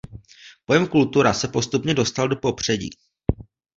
Pojem 0.65 0.87
kultura 0.87 1.33
se 1.33 1.47
postupně 1.47 1.93
dostal 1.93 2.27
do 2.27 2.35
popředí. 2.35 2.89